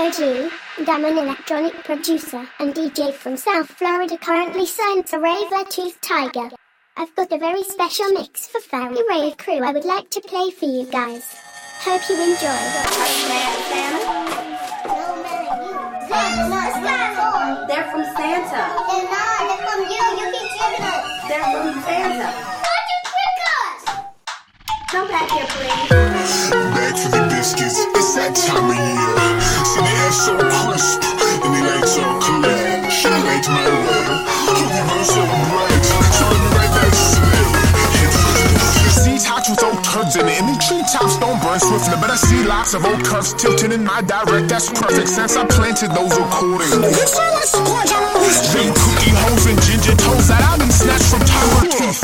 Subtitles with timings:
[0.00, 5.64] Disco and I'm an electronic producer and DJ from South Florida currently signed to Raver
[5.68, 6.48] Tooth Tiger.
[6.96, 10.50] I've got a very special mix for Fairy Rave Crew I would like to play
[10.52, 11.36] for you guys.
[11.84, 12.48] Hope you enjoy.
[17.68, 18.64] They're from Santa.
[18.88, 19.40] They're not.
[19.48, 20.04] They're from you.
[20.16, 21.04] You keep tricking us.
[21.28, 22.28] They're from Santa.
[22.64, 23.80] Don't you trick us!
[24.88, 25.90] Come back here, please.
[26.50, 29.19] Back for the biscuits, it's that time of year.
[30.10, 32.90] So crisp, and the lights so clear.
[32.90, 34.04] She liked my way,
[34.50, 35.49] holy
[40.10, 41.96] turds in it, and the treetops don't burn swiftly.
[42.00, 44.48] But I see lots of old curves tilting in my direct.
[44.48, 46.90] That's perfect since I planted those accordingly.
[48.50, 52.02] Cookie hoes and ginger toes that I've been snatched from tiger teeth.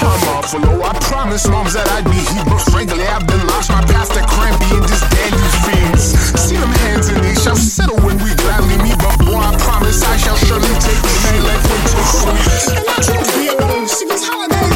[0.00, 3.70] I'm awful low, I promised moms that I'd be heat, but frankly I've been lost
[3.70, 6.14] my path to crampy and just dandy fiends.
[6.38, 10.02] See them hands and they shall settle when we gladly meet, but boy I promise
[10.04, 12.78] I shall surely take the night like winter sweet.
[13.88, 14.67] Forced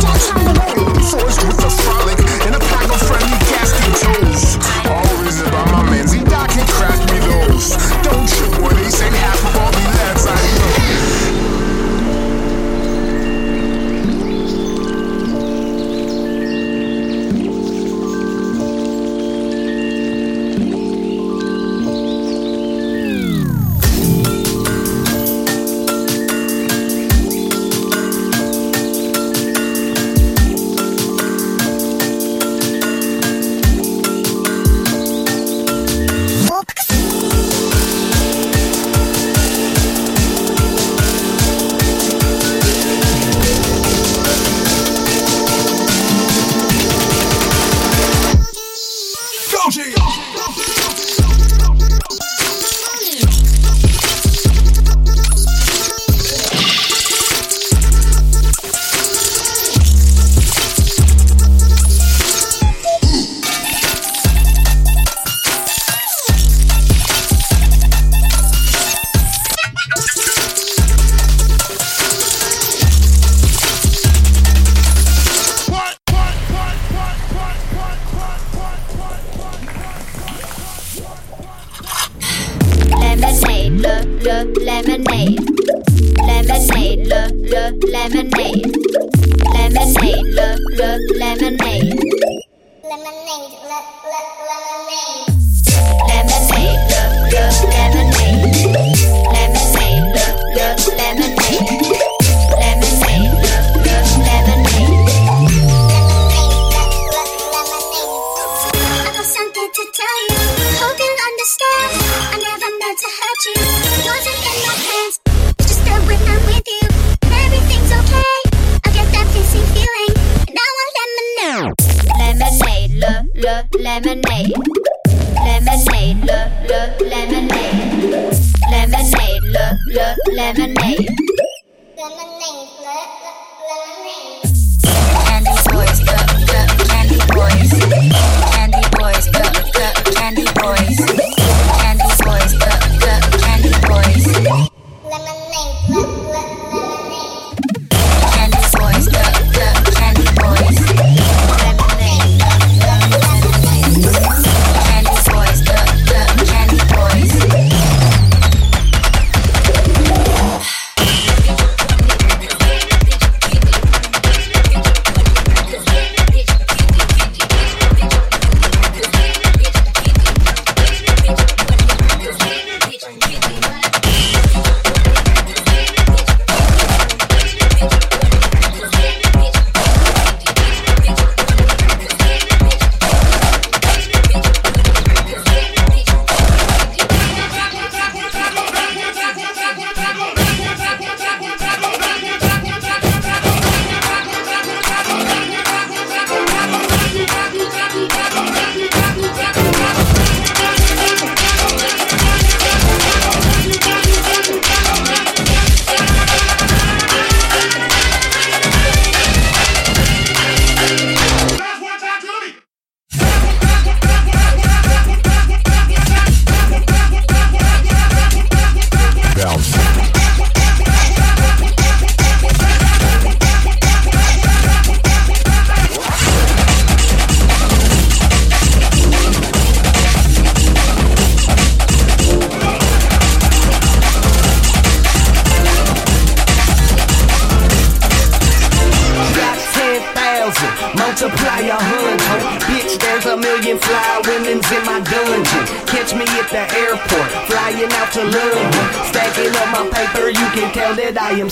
[124.01, 124.32] Lemonade,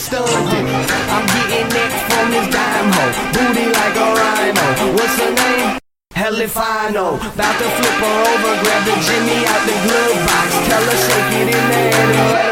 [0.01, 0.69] stunting.
[1.13, 3.13] I'm getting next from this dime hole.
[3.37, 4.67] Booty like a rhino.
[4.97, 5.79] What's her name?
[6.13, 10.21] Hell if I know, about to flip her over, grab the Jimmy out the glove
[10.29, 10.49] box.
[10.69, 12.50] Tell her shake it in there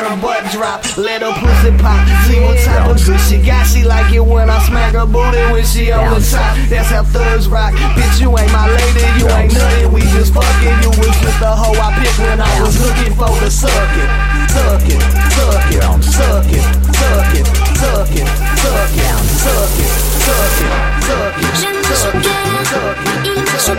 [0.51, 2.01] drop, let her pussy pop.
[2.27, 3.67] See what type of good she got.
[3.67, 6.57] She like it when I smack her booty when she on the top.
[6.69, 7.75] That's how thugs rock.
[7.97, 9.93] Bitch, you ain't my lady, you ain't nothing.
[9.93, 10.77] We just fucking.
[10.83, 14.11] You was just the hoe I picked when I was looking for the sucking,
[14.53, 15.03] sucking,
[15.37, 16.67] sucking, sucking,
[16.97, 17.47] sucking,
[17.77, 18.29] sucking,
[18.69, 19.93] sucking,
[20.25, 20.73] sucking,
[21.05, 21.59] sucking, sucking.
[21.59, 23.75] Je marche au cœur, il marche au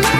[0.00, 0.19] pas.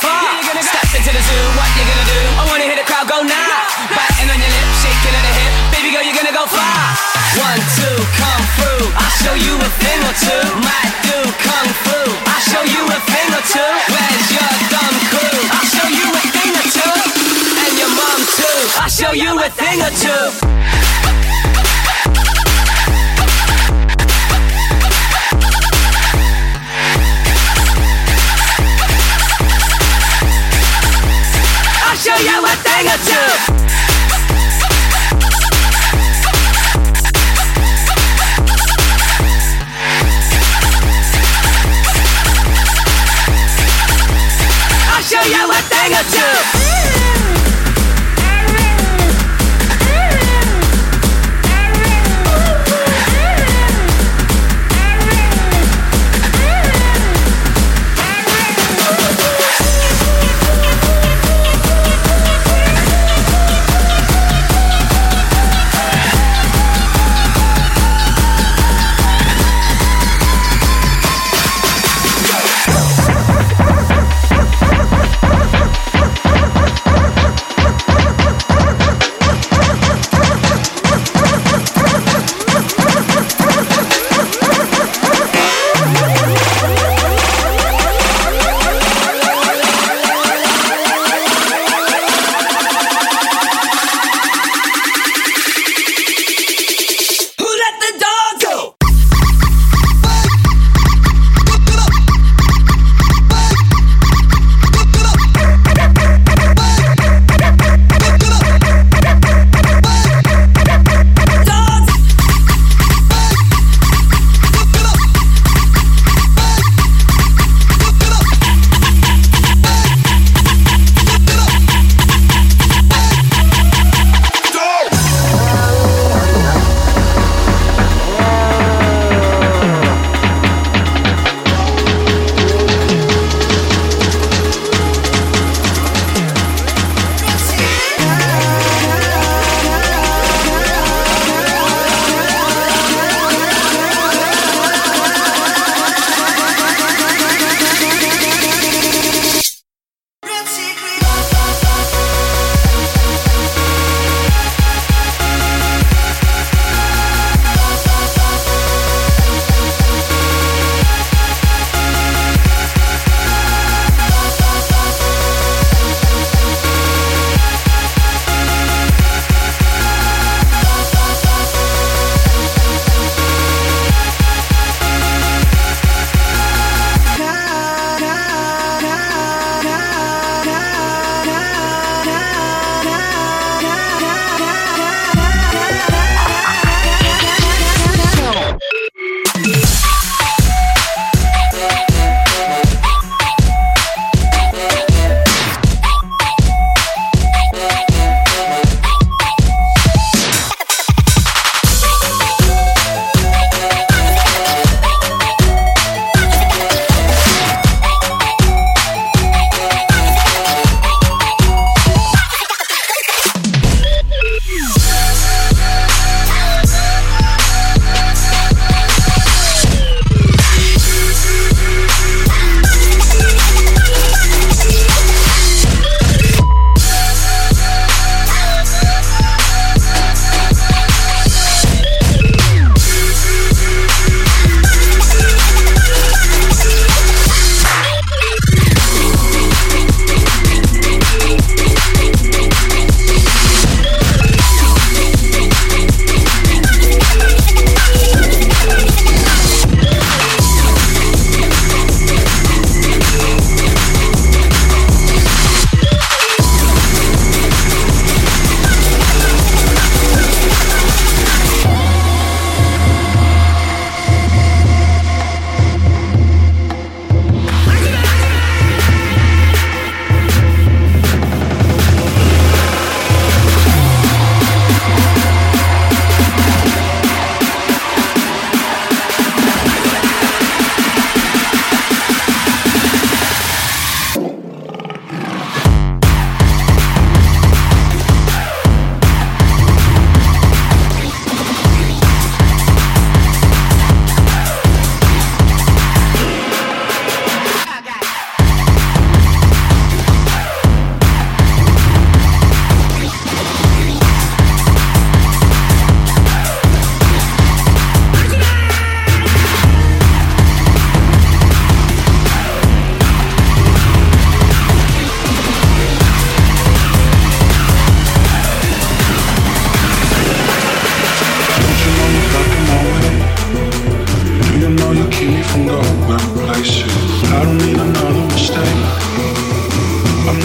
[0.00, 0.40] Far.
[0.60, 2.20] Step into the zoo, what you gonna do?
[2.36, 3.48] I wanna hear the crowd go now.
[3.96, 5.52] Biting on your lip, shaking at the hip.
[5.72, 6.80] Baby girl, you're gonna go far.
[7.40, 8.84] One, two, come through.
[8.92, 10.44] I'll show you a thing or two.
[10.60, 11.98] Might do kung fu.
[12.28, 13.72] I'll show you a thing or two.
[13.88, 15.38] Where's your dumb crew?
[15.48, 16.94] I'll show you a thing or two.
[17.64, 18.58] And your mom too.
[18.82, 20.49] I'll show you a thing or two.
[32.22, 33.60] You a thing or two.
[45.10, 46.89] Show you a thing or two.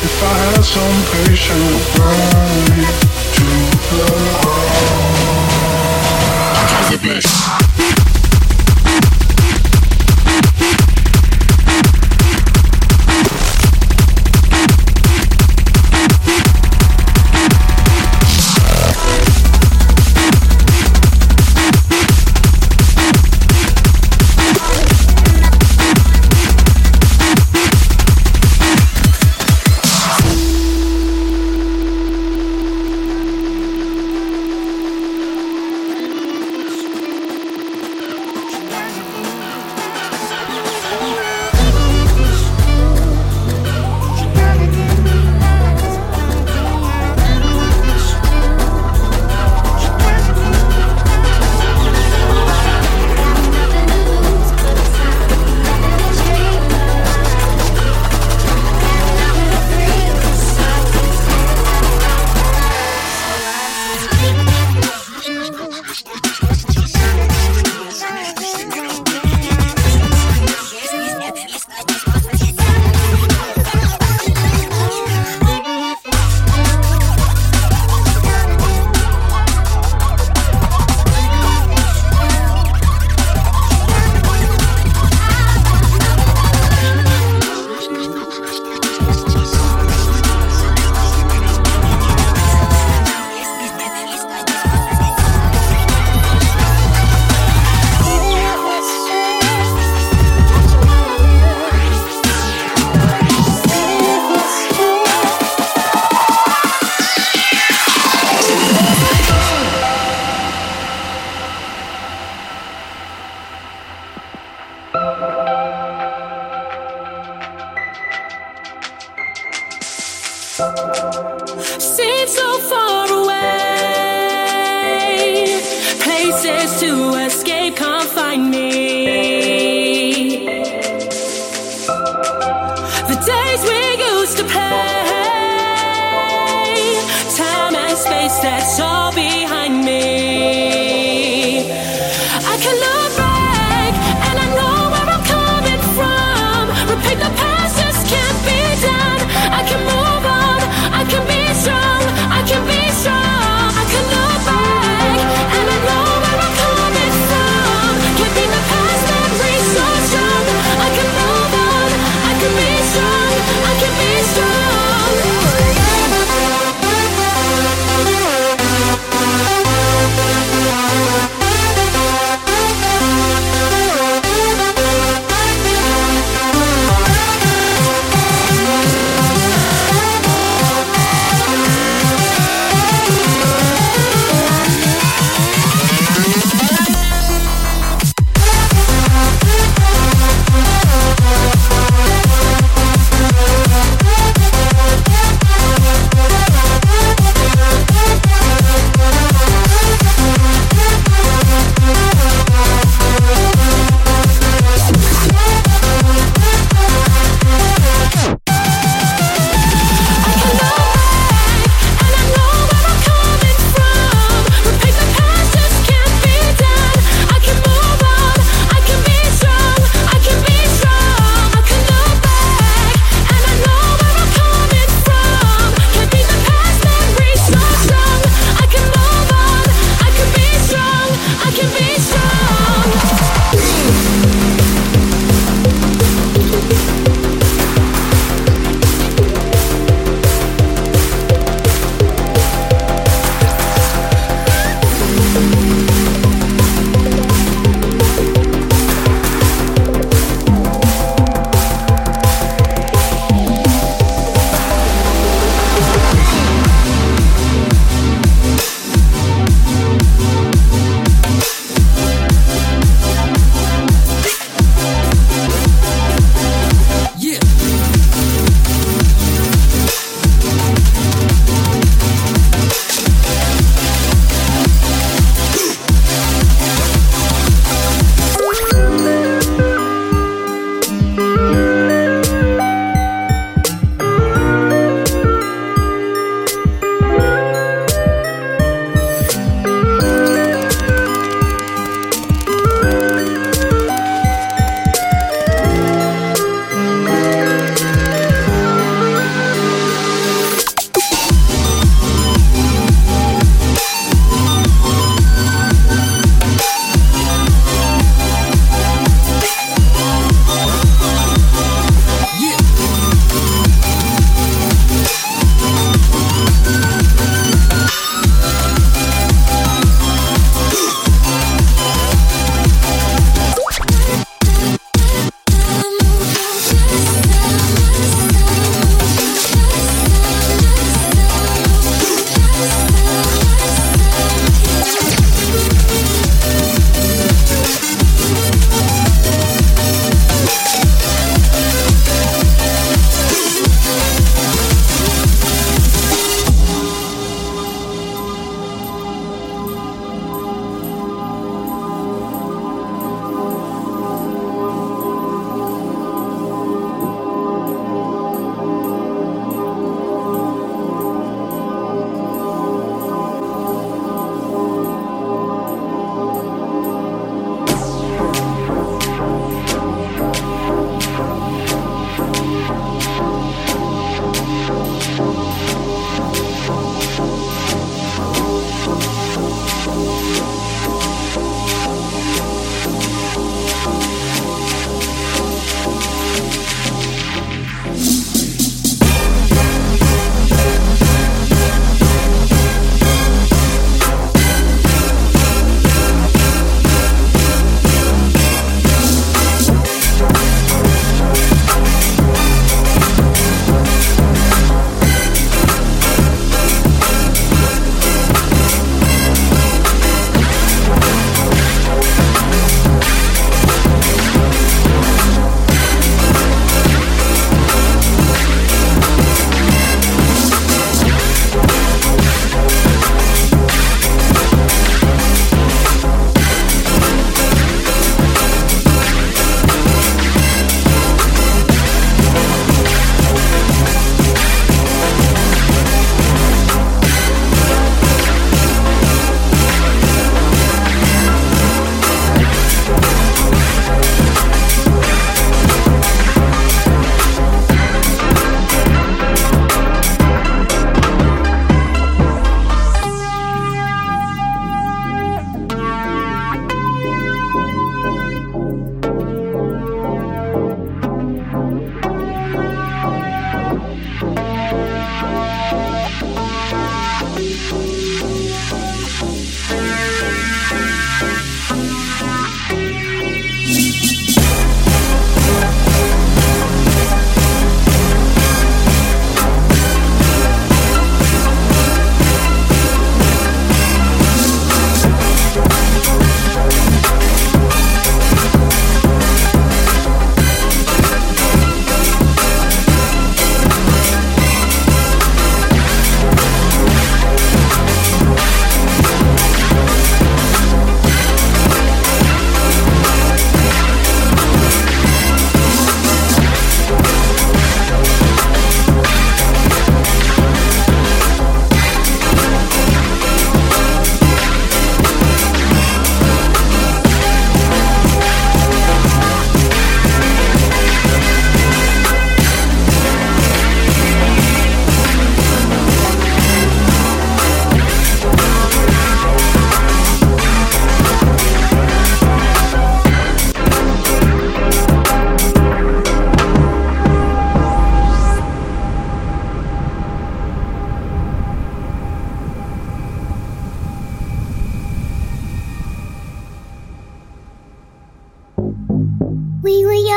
[0.00, 1.98] if I had some patience.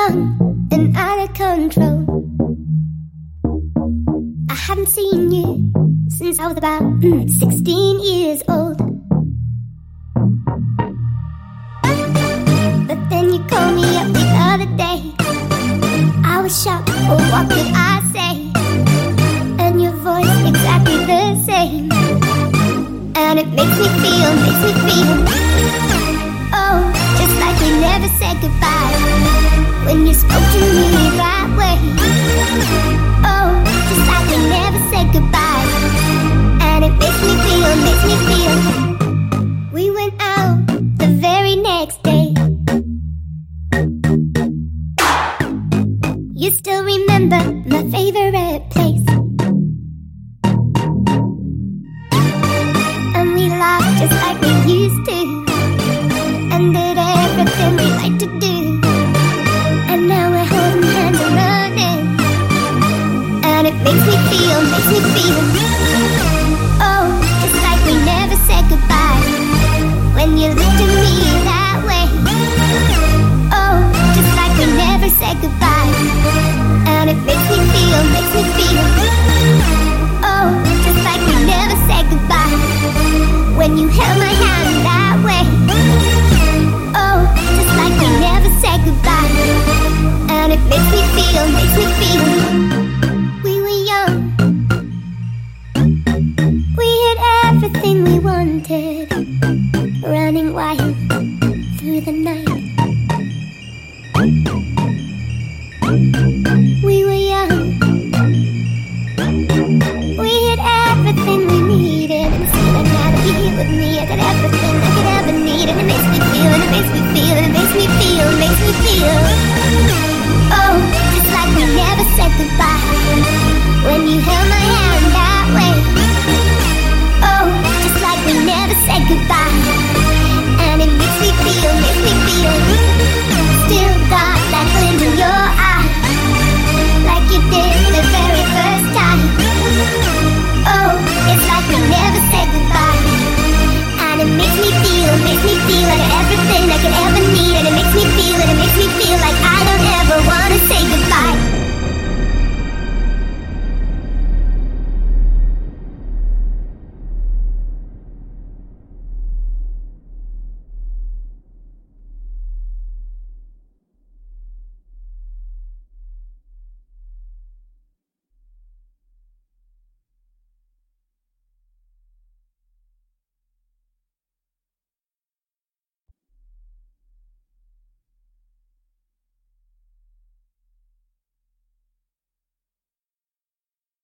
[0.09, 2.05] And out of control.
[4.49, 5.71] I haven't seen you
[6.09, 8.77] since I was about mm, 16 years old.
[12.87, 15.13] But then you called me up the other day.
[16.25, 18.33] I was shocked, oh, what could I say?
[19.63, 21.91] And your voice exactly the same.
[23.15, 25.17] And it makes me feel, makes me feel.
[26.53, 26.79] Oh,
[27.19, 29.50] just like we never said goodbye.
[29.85, 31.77] When you spoke to me that way.
[33.25, 33.51] Oh,
[33.89, 35.65] just like we never said goodbye.
[36.61, 38.90] And it makes me feel, makes me feel.